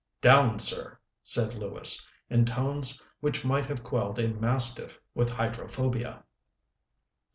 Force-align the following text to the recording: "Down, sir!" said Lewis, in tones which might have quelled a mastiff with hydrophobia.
"Down, 0.19 0.57
sir!" 0.57 0.97
said 1.21 1.53
Lewis, 1.53 2.07
in 2.27 2.45
tones 2.45 2.99
which 3.19 3.45
might 3.45 3.67
have 3.67 3.83
quelled 3.83 4.17
a 4.17 4.29
mastiff 4.29 4.97
with 5.13 5.29
hydrophobia. 5.29 6.23